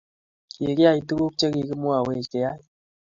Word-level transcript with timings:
kikiyei 0.51 1.01
tuguk 1.07 1.33
che 1.39 1.47
kikimwowech 1.53 2.25
ke 2.31 2.37
yai 2.45 2.61